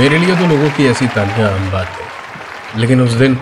[0.00, 3.36] मेरे लिए तो लोगों की ऐसी तालियाँ आम बात है। लेकिन उस दिन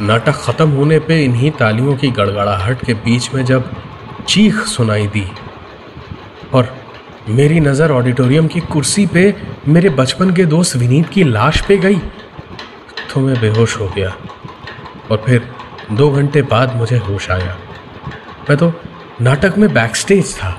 [0.00, 3.70] नाटक ख़त्म होने पे इन्हीं तालियों की गड़गड़ाहट के बीच में जब
[4.28, 5.24] चीख सुनाई दी
[6.54, 6.68] और
[7.28, 9.22] मेरी नज़र ऑडिटोरियम की कुर्सी पे
[9.68, 11.98] मेरे बचपन के दोस्त विनीत की लाश पे गई
[13.12, 14.12] तो मैं बेहोश हो गया
[15.10, 15.48] और फिर
[15.92, 17.56] दो घंटे बाद मुझे होश आया।
[18.50, 18.72] मैं तो
[19.20, 20.52] नाटक में बैक स्टेज था,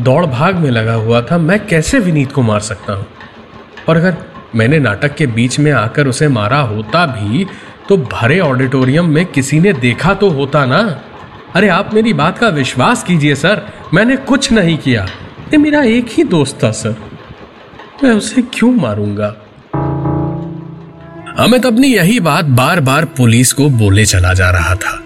[0.00, 3.06] दौड़ भाग में लगा हुआ था, मैं कैसे विनीत को मार सकता हूँ?
[3.88, 4.16] और अगर
[4.54, 7.46] मैंने नाटक के बीच में आकर उसे मारा होता भी
[7.88, 11.00] तो भरे ऑडिटोरियम में किसी ने देखा तो होता ना?
[11.54, 13.62] अरे आप मेरी बात का विश्वास कीजिए, सर।
[13.94, 15.04] मैंने कुछ नहीं किया।
[15.38, 16.96] ये मेरा एक ही दोस्त था, सर।
[18.04, 19.26] मैं उसे क्यों मारूँगा?
[21.38, 25.04] अमित अपनी यही बात बार बार पुलिस को बोले चला जा रहा था।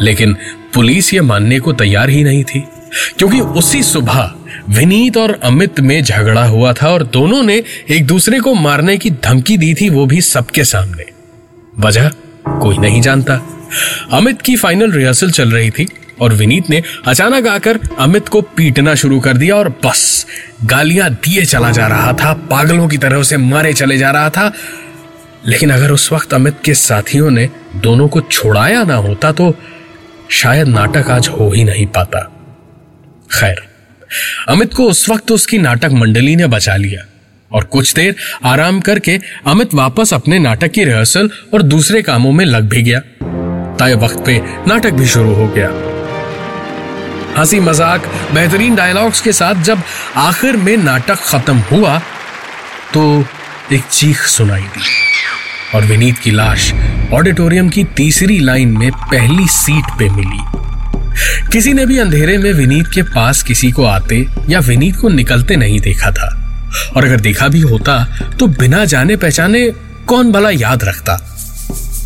[0.00, 0.36] लेकिन
[0.74, 2.68] पुलिस ये मानने को तैयार ही नहीं थी।
[3.18, 4.32] क्योंकि उसी सुबह
[4.68, 9.10] विनीत और अमित में झगड़ा हुआ था और दोनों ने एक दूसरे को मारने की
[9.10, 11.04] धमकी दी थी वो भी सबके सामने।
[11.78, 12.08] वजह
[12.48, 13.40] कोई नहीं जानता।
[14.12, 15.88] अमित की फाइनल रिहर्सल चल रही थी
[16.20, 20.26] और विनीत ने अचानक आकर अमित को पीटना शुरू कर दिया और बस,
[20.64, 24.52] गालियाँ दिए चला जा रहा था, पागलों की तरह उसे मारे चले जा रहा था।
[25.46, 29.54] लेकिन अगर उस वक्त अमित के साथियों ने दोनों को छोड़ाया ना होता तो
[30.30, 32.35] शायद नाटक आज हो ही नहीं पाता।
[33.36, 33.62] खैर,
[34.48, 37.04] अमित को उस वक्त उसकी नाटक मंडली ने बचा लिया
[37.50, 42.44] और कुछ देर आराम करके अमित वापस अपने नाटक की रिहर्सल और दूसरे कामों में
[42.44, 43.00] लग भी गया।
[43.78, 45.68] तय वक्त पे नाटक भी शुरू हो गया।
[47.36, 49.82] हँसी मज़ाक, बेहतरीन डायलॉग्स के साथ जब
[50.16, 51.98] आखिर में नाटक खत्म हुआ
[52.94, 53.24] तो
[53.72, 54.84] एक चीख सुनाई दी
[55.74, 56.72] और विनीत की लाश
[57.12, 60.65] ऑडिटोरियम की तीसरी लाइन में पहली सीट पे मिली।
[61.52, 65.56] किसी ने भी अंधेरे में विनीत के पास किसी को आते या विनीत को निकलते
[65.56, 66.28] नहीं देखा था।
[66.96, 68.04] और अगर देखा भी होता
[68.38, 69.70] तो बिना जाने पहचाने
[70.06, 71.20] कौन भला याद रखता?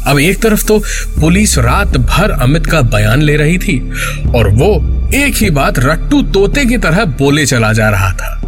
[0.06, 0.78] अब एक तरफ़ तो
[1.21, 3.78] पुलिस रात भर अमित का बयान ले रही थी,
[4.34, 8.39] और वो एक ही बात रट्टू तोते की तरह बोले चला जा रहा था।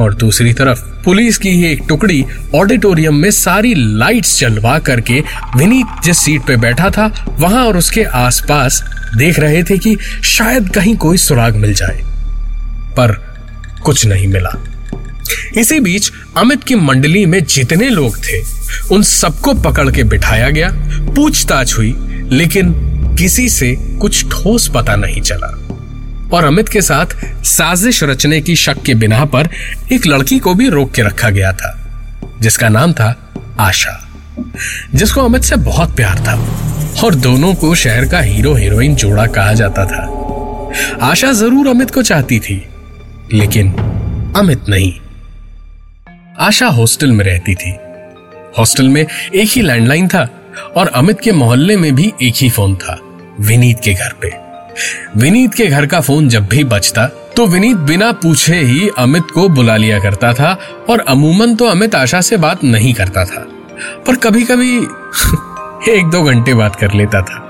[0.00, 5.22] और दूसरी तरफ़, पुलिस की ही एक टुकड़ी ऑडिटोरियम में सारी लाइट्स जलवा करके
[5.56, 8.84] विनीत जिस सीट पे बैठा था, वहाँ और उसके आसपास
[9.16, 12.02] देख रहे थे कि शायद कहीं कोई सुराग मिल जाए।
[12.96, 13.12] पर
[13.82, 14.64] कुछ नहीं मिला।
[15.56, 18.42] इसी बीच, अमित की मंडली में जितने लोग थे,
[18.92, 20.68] उन सबको पकड़ के बिठाया गया,
[21.14, 21.96] पूछताछ हुई,
[22.32, 22.74] लेकिन
[23.18, 25.68] किसी से कुछ ठोस पता नहीं चला।
[26.32, 29.48] और अमित के साथ साजिश रचने की शक के बिना पर
[29.92, 31.74] एक लड़की को भी रोक के रखा गया था,
[32.40, 33.14] जिसका नाम था
[33.60, 33.98] आशा,
[34.94, 36.34] जिसको अमित से बहुत प्यार था
[37.04, 40.06] और दोनों को शहर का हीरो हीरोइन जोड़ा कहा जाता था।
[41.02, 42.62] आशा ज़रूर अमित को चाहती थी,
[43.32, 43.72] लेकिन
[44.36, 44.92] अमित नहीं।
[46.38, 47.70] आशा हॉस्टल में रहती थी।
[48.58, 50.28] हॉस्टल में एक ही लैंडलाइन था
[50.76, 52.98] और अमित के मोहल्ले में भी एक ही फ़ोन था,
[53.40, 54.47] विनीत के घर पे।
[55.16, 59.48] विनीत के घर का फ़ोन जब भी बचता तो विनीत बिना पूछे ही अमित को
[59.48, 60.58] बुला लिया करता था
[60.90, 63.46] और अमूमन तो अमित आशा से बात नहीं करता था,
[64.06, 64.76] पर कभी कभी
[65.92, 67.44] एक दो घंटे बात कर लेता था।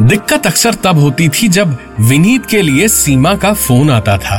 [0.00, 4.38] दिक्कत अक्सर तब होती थी जब विनीत के लिए सीमा का फ़ोन आता था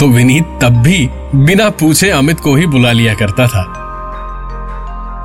[0.00, 3.62] तो विनीत तब भी बिना पूछे अमित को ही बुला लिया करता था।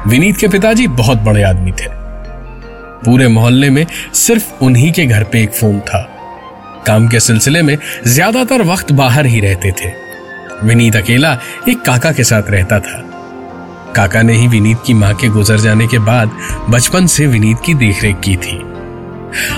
[0.08, 2.01] विनीत के पिताजी बहुत बड़े आदमी थे।
[3.06, 3.86] पूरे मोहल्ले में
[4.16, 6.02] सिर्फ़ उन्हीं के घर पे एक फ़ोन था।
[6.88, 7.78] काम के सिलसिले में
[8.08, 9.94] ज़्यादातर वक्त बाहर ही रहते थे।
[10.64, 11.38] विनीत अकेला
[11.70, 13.02] एक काका के साथ रहता था।
[13.96, 16.38] काका ने ही विनीत की माँ के गुजर जाने के बाद
[16.70, 18.58] बचपन से विनीत की देखरेख की थी।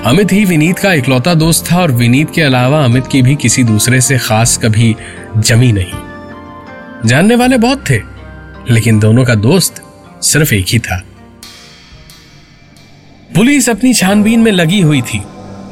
[0.05, 3.63] अमित ही विनीत का इकलौता दोस्त था और विनीत के अलावा अमित की भी किसी
[3.63, 4.95] दूसरे से खास कभी
[5.37, 8.01] जमी नहीं। जानने वाले बहुत थे,
[8.69, 9.81] लेकिन दोनों का दोस्त
[10.21, 11.01] सिर्फ़ एक ही था।
[13.35, 15.21] पुलिस अपनी छानबीन में लगी हुई थी।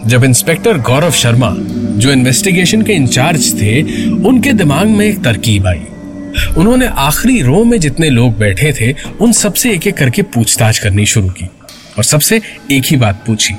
[0.05, 1.55] जब इंस्पेक्टर गौरव शर्मा,
[1.97, 3.81] जो इन्वेस्टिगेशन के इंचार्ज थे,
[4.11, 5.81] उनके दिमाग में एक तरकीब आई।
[6.57, 11.05] उन्होंने आखिरी रो में जितने लोग बैठे थे, उन सबसे एक एक करके पूछताछ करनी
[11.05, 11.45] शुरू की
[11.97, 12.41] और सबसे
[12.71, 13.53] एक ही बात पूछी।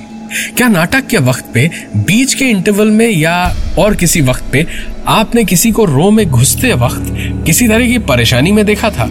[0.56, 4.66] क्या नाटक के वक्त पे, बीच के इंटरवल में या और किसी वक्त पे,
[5.06, 7.14] आपने किसी को रो में घुसते वक्त
[7.46, 9.08] किसी तरह की परेशानी में देखा था?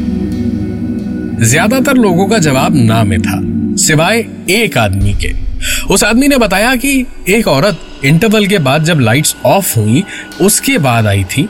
[1.45, 5.33] ज़्यादातर लोगों का जवाब ना में था। सिवाय एक आदमी के।
[5.85, 10.03] उस आदमी ने बताया कि एक औरत इंटरवल के बाद जब लाइट्स ऑफ़ हुई,
[10.41, 11.47] उसके बाद आई थी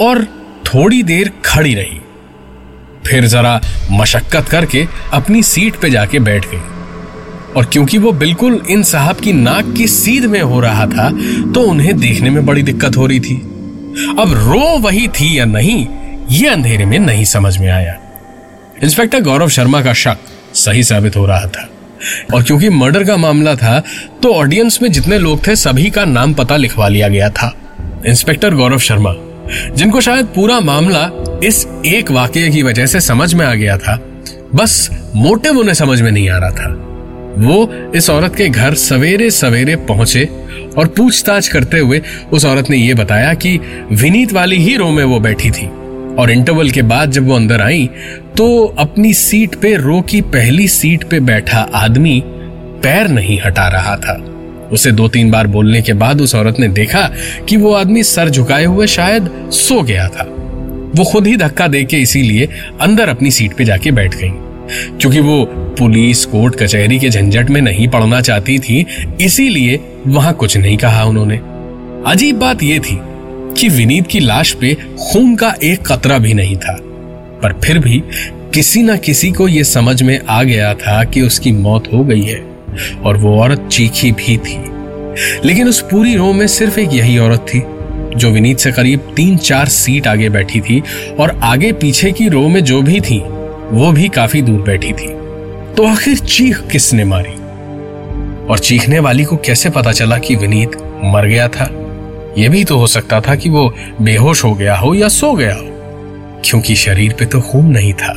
[0.00, 0.24] और
[0.66, 2.00] थोड़ी देर खड़ी रही।
[3.06, 3.60] फिर जरा
[3.90, 6.60] मशक्कत करके अपनी सीट पे जाके बैठ गई।
[7.56, 11.10] और क्योंकि वो बिल्कुल इन साहब की नाक की सीध में हो रहा था
[11.52, 13.36] तो उन्हें देखने में बड़ी दिक्कत हो रही थी।
[14.18, 15.86] अब रो वही थी या नहीं,
[16.30, 17.96] ये अंधेरे में नहीं समझ में आया।
[18.82, 20.16] इंस्पेक्टर गौरव शर्मा का शक।
[20.56, 21.68] सही साबित हो रहा था।
[22.34, 23.78] और क्योंकि मर्डर का मामला था
[24.22, 27.52] तो ऑडियंस में जितने लोग थे, सभी का नाम पता लिखवा लिया गया था।
[28.06, 29.14] इंस्पेक्टर गौरव शर्मा,
[29.74, 31.10] जिनको शायद पूरा मामला
[31.44, 33.96] इस एक वाक्य की वजह से समझ में आ गया था,
[34.54, 36.72] बस मोटिव उन्हें समझ में नहीं आ रहा था।
[37.38, 40.24] वो इस औरत के घर सवेरे सवेरे पहुँचे
[40.78, 42.00] और पूछताछ करते हुए
[42.32, 43.58] उस औरत ने यह बताया कि
[43.92, 45.68] विनीत वाली ही रो में वो बैठी थी।
[46.18, 47.88] और इंटरवल के बाद जब वो अंदर आई
[48.36, 52.22] तो अपनी सीट पे रो की पहली सीट पे बैठा आदमी
[52.82, 54.14] पैर नहीं हटा रहा था।
[54.72, 57.02] उसे दो तीन बार बोलने के बाद उस औरत ने देखा
[57.48, 60.24] कि वो आदमी सर झुकाए हुए शायद सो गया था।
[60.96, 62.48] वो खुद ही धक्का दे के इसीलिए
[62.80, 64.30] अंदर अपनी सीट पे जाके बैठ गई।
[64.98, 65.44] क्योंकि वो
[65.78, 68.86] पुलिस, कोर्ट, कचहरी के झंझट में नहीं पड़ना चाहती थी,
[69.20, 71.36] इसीलिए वहाँ कुछ नहीं कहा उन्होंने।
[72.10, 72.98] अजीब बात यह थी
[73.58, 76.76] कि विनीत की लाश पे खून का एक कतरा भी नहीं था।
[77.42, 78.02] पर फिर भी
[78.54, 82.22] किसी ना किसी को यह समझ में आ गया था कि उसकी मौत हो गई
[82.22, 82.44] है
[83.04, 84.70] और वो औरत चीखी भी थी।
[85.44, 87.62] लेकिन उस पूरी रो में सिर्फ़ एक यही औरत थी,
[88.18, 90.82] जो विनीत से करीब तीन चार सीट आगे बैठी थी
[91.20, 93.18] और आगे पीछे की रो में जो भी थी,
[93.70, 95.08] वो भी काफ़ी दूर बैठी थी।
[95.74, 97.32] तो आखिर चीख किसने मारी?
[98.46, 100.70] और चीखने वाली को कैसे पता चला कि विनीत
[101.04, 101.85] मर गया था?
[102.38, 103.72] यह भी तो हो सकता था कि वो
[104.02, 105.66] बेहोश हो गया हो या सो गया हो,
[106.44, 108.12] क्योंकि शरीर पे तो खून नहीं था।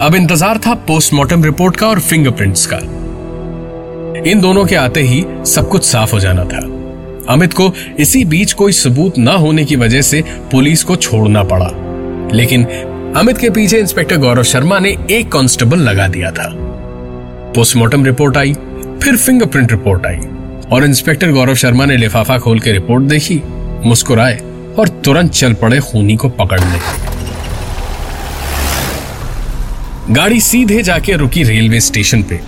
[0.00, 2.76] अब इंतज़ार था पोस्टमार्टम रिपोर्ट का और फिंगरप्रिंट्स का।
[4.30, 6.60] इन दोनों के आते ही सब कुछ साफ़ हो जाना था।
[7.28, 10.22] अमित को इसी बीच कोई सबूत ना होने की वजह से
[10.52, 11.70] पुलिस को छोड़ना पड़ा।
[12.34, 12.64] लेकिन
[13.16, 16.48] अमित के पीछे इंस्पेक्टर गौरव शर्मा ने एक कांस्टेबल लगा दिया था।
[17.54, 18.52] पोस्टमार्टम रिपोर्ट आई,
[19.02, 20.16] फिर फिंगरप्रिंट रिपोर्ट आई।
[20.72, 23.42] और इंस्पेक्टर गौरव शर्मा ने लिफाफा खोल के रिपोर्ट देखी,
[23.88, 24.36] मुस्कुराए
[24.78, 26.78] और तुरंत चल पड़े खूनी को पकड़ने।
[30.10, 32.40] गाड़ी सीधे जाके रुकी रेलवे स्टेशन पे।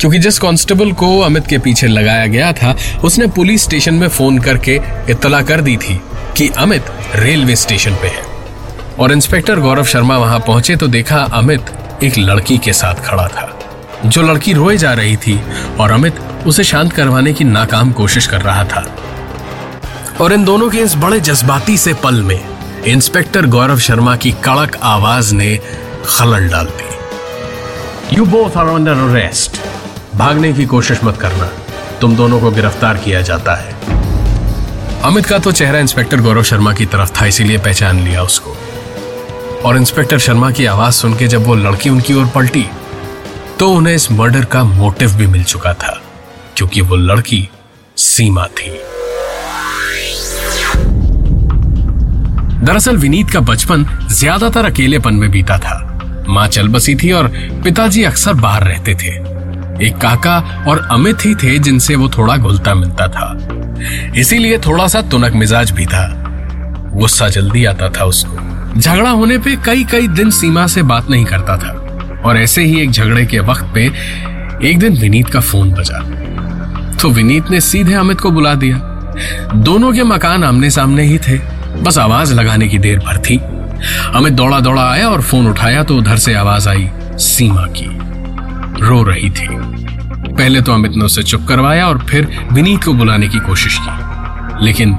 [0.00, 4.38] क्योंकि जिस कांस्टेबल को अमित के पीछे लगाया गया था, उसने पुलिस स्टेशन में फ़ोन
[4.38, 4.80] करके
[5.10, 6.00] इतला कर दी थी
[6.36, 6.84] कि अमित
[7.14, 8.22] रेलवे स्टेशन पे है।
[8.98, 11.62] और इंस्पेक्टर गौरव शर्मा वहाँ पहुँचे तो देखा अमित
[12.04, 13.60] एक लड़की के साथ खड़ा था।
[14.06, 15.42] जो लड़की रोए जा रही थी
[15.80, 16.14] और अमित
[16.46, 18.96] उसे शांत करवाने की नाकाम कोशिश कर रहा था।
[20.20, 22.40] और इन दोनों के इस बड़े जज्बाती से पल में
[22.84, 25.60] इंस्पेक्टर गौरव शर्मा की कड़क आवाज़ ने
[26.06, 29.60] खलल डाल दी। You both are under arrest
[30.16, 31.50] भागने की कोशिश मत करना।
[32.00, 33.74] तुम दोनों को गिरफ़्तार किया जाता है।
[35.02, 38.56] अमित का तो चेहरा इंस्पेक्टर गौरव शर्मा की तरफ़ था, इसीलिए पहचान लिया उसको।
[39.64, 42.66] और इंस्पेक्टर शर्मा की आवाज़ सुन के जब वो लड़की उनकी ओर पलटी
[43.58, 46.00] तो उन्हें इस मर्डर का मोटिव भी मिल चुका था,
[46.56, 47.48] क्योंकि वो लड़की
[47.96, 48.70] सीमा थी।
[52.64, 55.76] दरअसल विनीत का बचपन ज़्यादातर अकेलेपन में बीता था।
[56.28, 57.28] माँ चल बसी थी और
[57.64, 59.12] पिताजी अक्सर बाहर रहते थे।
[59.86, 65.02] एक काका और अमित ही थे जिनसे वो थोड़ा घुलता मिलता था। इसीलिए थोड़ा सा
[65.02, 66.06] तुनक मिजाज भी था।
[66.94, 71.24] गुस्सा जल्दी आता था उसको। झगड़ा होने पे कई कई दिन सीमा से बात नहीं
[71.24, 71.80] करता था।
[72.24, 73.90] और ऐसे ही एक झगड़े के वक्त पे
[74.64, 75.98] एक दिन विनीत का फ़ोन बजा।
[77.02, 78.76] तो विनीत ने सीधे अमित को बुला दिया।
[79.54, 81.38] दोनों के मकान आमने सामने ही थे।
[81.82, 83.36] बस आवाज़ लगाने की देर भर थी।
[84.14, 87.98] अमित दौड़ा दौड़ा आया और फ़ोन उठाया तो उधर से आवाज़ आई, सीमा की।
[88.86, 89.48] रो रही थी।
[90.34, 94.14] पहले तो अमित ने उसे चुप करवाया और फिर विनीत को बुलाने की कोशिश की।
[94.64, 94.98] लेकिन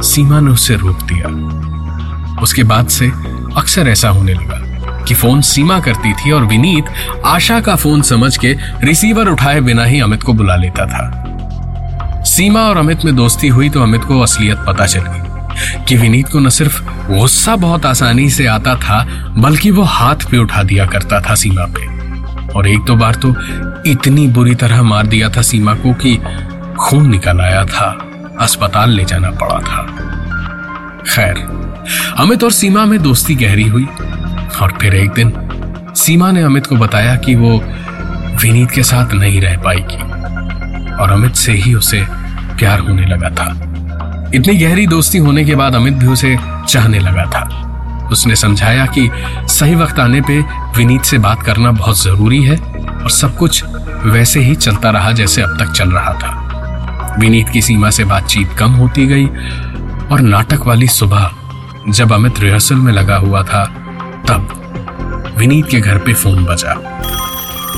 [0.00, 1.28] सीमा ने उसे रोक दिया।
[2.42, 3.12] उसके बाद से
[3.56, 4.63] अक्सर ऐसा होने लगा।
[5.08, 6.84] कि फ़ोन सीमा करती थी और विनीत
[7.24, 12.60] आशा का फ़ोन समझ के रिसीवर उठाए बिना ही अमित को बुला लेता था। सीमा
[12.60, 16.40] और अमित में दोस्ती हुई तो अमित को असलियत पता चल गई कि विनीत को
[16.40, 19.04] न सिर्फ़ गुस्सा बहुत आसानी से आता था,
[19.38, 21.92] बल्कि वो हाथ पे उठा दिया करता था सीमा पे।
[22.52, 23.34] और एक दो बार तो
[23.86, 26.16] इतनी बुरी तरह मार दिया था सीमा को कि
[26.80, 27.86] खून निकल आया था,
[28.40, 29.82] अस्पताल ले जाना पड़ा था।
[31.08, 31.36] खैर,
[32.16, 33.86] अमित और सीमा में दोस्ती गहरी हुई।
[34.62, 35.32] और फिर एक दिन
[35.96, 37.58] सीमा ने अमित को बताया कि वो
[38.42, 39.96] विनीत के साथ नहीं रह पाएगी
[40.94, 42.06] और अमित से ही उसे
[42.58, 43.46] प्यार होने लगा था।
[44.34, 47.60] इतनी गहरी दोस्ती होने के बाद अमित भी उसे चाहने लगा था।
[48.12, 49.10] उसने समझाया कि
[49.48, 50.40] सही वक्त आने पे
[50.76, 52.56] विनीत से बात करना बहुत ज़रूरी है
[53.02, 53.64] और सब कुछ
[54.04, 58.52] वैसे ही चलता रहा जैसे अब तक चल रहा था। विनीत की सीमा से बातचीत
[58.52, 59.26] कम होती गई
[60.12, 61.30] और नाटक वाली सुबह
[61.88, 63.83] जब अमित रिहर्सल में लगा हुआ था
[64.28, 66.74] तब विनीत के घर पे फ़ोन बजा।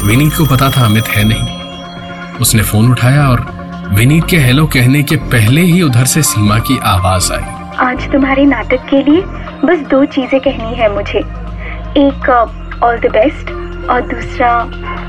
[0.04, 3.40] विनीत को पता था अमित है नहीं। उसने फ़ोन उठाया और
[3.94, 7.54] विनीत के हेलो कहने के पहले ही उधर से सीमा की आवाज़ आई।
[7.86, 9.22] आज तुम्हारे नाटक के लिए
[9.64, 11.18] बस दो चीज़ें कहनी है मुझे।
[11.98, 12.28] एक
[12.82, 13.50] ऑल द बेस्ट
[13.90, 14.52] और दूसरा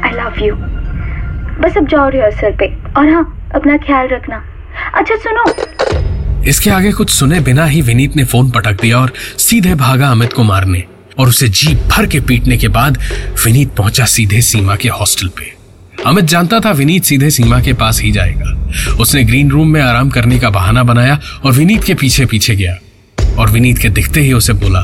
[0.06, 0.56] आई लव यू
[1.62, 3.24] बस अब जाओ रिहर्सल पे। और हाँ
[3.56, 4.44] अपना ख्याल रखना।
[4.94, 5.46] अच्छा सुनो।
[6.50, 10.34] इसके आगे कुछ सुने बिना ही विनीत ने फ़ोन पटक दिया और सीधे भागा अमित
[10.34, 10.84] को मारने।
[11.20, 12.98] और उसे जीप भर के पीटने के बाद
[13.46, 15.58] विनीत पहुँचा सीधे सीमा के हॉस्टल पे।
[16.06, 20.10] अमित जानता था विनीत सीधे सीमा के पास ही जाएगा। उसने ग्रीन रूम में आराम
[20.10, 22.78] करने का बहाना बनाया और विनीत के पीछे पीछे गया।
[23.38, 24.84] और विनीत के दिखते ही उसे बोला,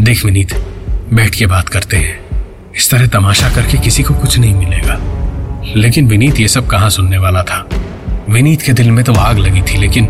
[0.00, 0.54] देख विनीत,
[1.12, 2.20] बैठ के बात करते हैं।
[2.76, 5.00] इस तरह तमाशा करके किसी को कुछ नहीं मिलेगा।
[5.76, 7.68] लेकिन विनीत ये सब कहाँ सुनने वाला था?
[8.30, 10.08] विनीत के दिल में तो आग लगी थी, लेकिन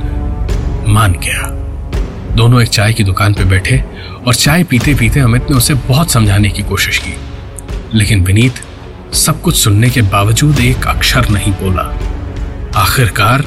[0.88, 1.61] मान गया।
[2.36, 3.84] दोनों एक चाय की दुकान पर बैठे
[4.26, 7.14] और चाय पीते पीते अमित ने उसे बहुत समझाने की कोशिश की।
[7.94, 8.54] लेकिन विनीत
[9.14, 11.82] सब कुछ सुनने के बावजूद एक अक्षर नहीं बोला।
[12.76, 13.44] आखिरकार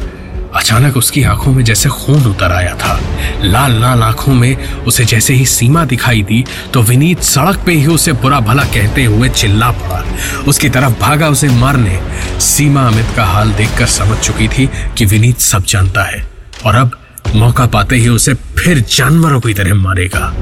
[0.56, 3.00] अचानक उसकी आँखों में जैसे खून उतर आया था।
[3.44, 7.86] लाल लाल आँखों में उसे जैसे ही सीमा दिखाई दी तो विनीत सड़क पे ही
[7.86, 10.04] उसे बुरा भला कहते हुए चिल्ला पड़ा।
[10.48, 12.00] उसकी तरफ़ भागा उसे मारने।
[12.40, 16.28] सीमा, अमित का हाल देखकर समझ चुकी थी कि विनीत सब जानता है।
[16.66, 16.92] और अब
[17.34, 20.34] मौका पाते ही उसे फिर जानवरों की तरह मारेगा।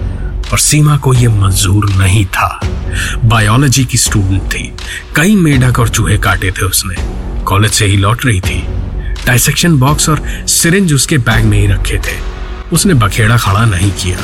[0.52, 2.60] और सीमा को यह मंजूर नहीं था।
[3.26, 4.74] बायोलॉजी की स्टूडेंट थी।
[5.16, 6.96] कई मेढक और चूहे काटे थे उसने।
[7.44, 8.64] कॉलेज से ही लौट रही थी।
[9.26, 12.18] डायसेक्शन बॉक्स और सिरिंज उसके बैग में ही रखे थे।
[12.74, 14.18] उसने बखेड़ा खड़ा नहीं किया।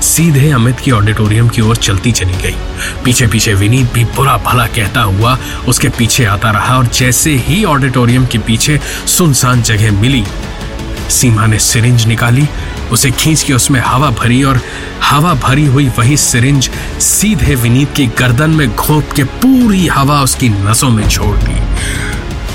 [0.00, 2.56] सीधे अमित की ऑडिटोरियम की ओर चलती चली गई।
[3.04, 5.38] पीछे पीछे विनीत भी बुरा भला कहता हुआ
[5.68, 10.24] उसके पीछे आता रहा और जैसे ही ऑडिटोरियम के पीछे सुनसान जगह मिली
[11.10, 12.46] सीमा ने सिरिंज निकाली,
[12.92, 14.60] उसे खींच के उसमें हवा भरी और
[15.02, 20.48] हवा भरी हुई वही सिरिंज सीधे विनीत की गर्दन में घोप के पूरी हवा उसकी
[20.48, 21.58] नसों में छोड़ दी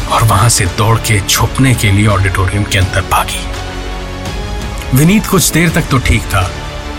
[0.07, 5.69] और वहाँ से दौड़ के छुपने के लिए ऑडिटोरियम के अंदर भागी। विनीत कुछ देर
[5.69, 6.43] तक तो ठीक था,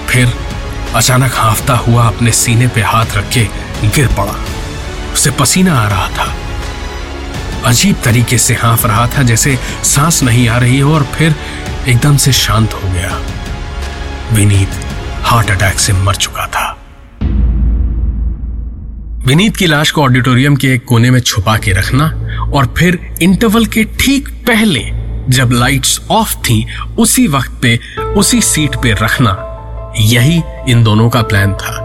[0.08, 0.32] फिर
[0.94, 3.44] अचानक हाफता हुआ अपने सीने पे हाथ रख के
[3.86, 4.34] गिर पड़ा।
[5.12, 6.34] उसे पसीना आ रहा था।
[7.66, 11.34] अजीब तरीके से हाँफ रहा था, जैसे सांस नहीं आ रही हो और फिर
[11.88, 13.20] एकदम से शांत हो गया।
[14.32, 14.68] विनीत
[15.22, 16.78] हार्ट अटैक से मर चुका था।
[19.26, 22.06] विनीत की लाश को ऑडिटोरियम के एक कोने में छुपा के रखना
[22.54, 24.80] और फिर इंटरवल के ठीक पहले
[25.28, 26.66] जब लाइट्स ऑफ़ थी,
[26.98, 27.78] उसी वक्त पे,
[28.16, 29.36] उसी सीट पे रखना,
[29.98, 31.76] यही इन दोनों का प्लान था।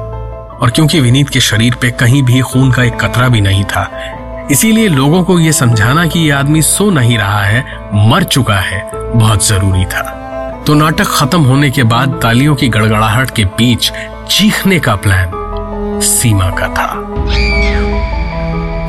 [0.62, 4.18] और क्योंकि विनीत के शरीर पे कहीं भी खून का एक कतरा भी नहीं था
[4.51, 8.91] इसीलिए लोगों को यह समझाना कि यह आदमी सो नहीं रहा है, मर चुका है,
[8.93, 10.01] बहुत ज़रूरी था।
[10.67, 13.91] तो नाटक खत्म होने के बाद तालियों की गड़गड़ाहट के बीच
[14.29, 16.89] चीखने का प्लान सीमा का था।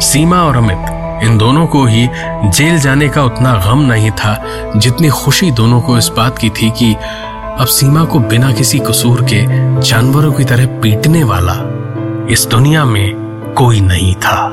[0.00, 0.90] सीमा और अमित,
[1.24, 2.08] इन दोनों को ही
[2.50, 4.44] जेल जाने का उतना गम नहीं था,
[4.76, 9.22] जितनी खुशी दोनों को इस बात की थी कि अब सीमा को बिना किसी कसूर
[9.22, 9.46] के
[9.80, 11.54] जानवरों की तरह पीटने वाला
[12.30, 13.14] इस दुनिया में
[13.58, 14.52] कोई नहीं था।